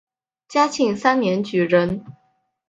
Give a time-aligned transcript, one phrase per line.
[0.49, 2.03] 嘉庆三年举人。